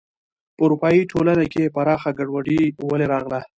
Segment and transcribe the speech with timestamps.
[0.55, 3.41] په اروپايي ټولنې کې پراخه ګډوډي ولې راغله.